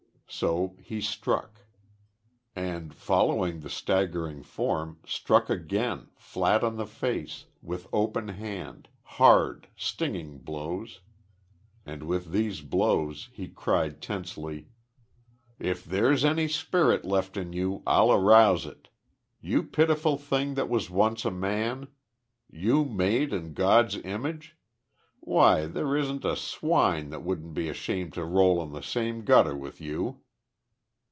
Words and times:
So 0.33 0.77
he 0.81 1.01
struck; 1.01 1.65
and, 2.55 2.93
following 2.93 3.59
the 3.59 3.69
staggering 3.69 4.43
form, 4.43 4.99
struck 5.05 5.49
again, 5.49 6.07
flat 6.15 6.63
on 6.63 6.77
the 6.77 6.85
face, 6.87 7.47
with 7.61 7.85
open 7.91 8.29
hand, 8.29 8.87
hard, 9.03 9.67
stinging 9.75 10.37
blows. 10.39 11.01
And 11.85 12.03
with 12.03 12.31
these 12.31 12.61
blows 12.61 13.27
he 13.33 13.49
cried, 13.49 14.01
tensely: 14.01 14.69
"If 15.59 15.83
there's 15.83 16.23
any 16.23 16.47
spirit 16.47 17.03
left 17.03 17.35
in 17.35 17.51
you, 17.51 17.83
I'll 17.85 18.13
arouse 18.13 18.65
it. 18.65 18.87
You 19.41 19.63
pitiful 19.63 20.15
thing 20.15 20.53
that 20.53 20.69
was 20.69 20.89
once 20.89 21.25
a 21.25 21.31
man! 21.31 21.89
You 22.49 22.85
made 22.85 23.33
in 23.33 23.51
God's 23.53 23.97
image? 23.97 24.55
Why, 25.23 25.67
there 25.67 25.95
isn't 25.95 26.25
a 26.25 26.35
swine 26.35 27.09
that 27.11 27.21
wouldn't 27.21 27.53
be 27.53 27.69
ashamed 27.69 28.13
to 28.13 28.25
roll 28.25 28.59
in 28.63 28.71
the 28.71 28.81
same 28.81 29.23
gutter 29.23 29.55
with 29.55 29.79
you!" 29.79 30.17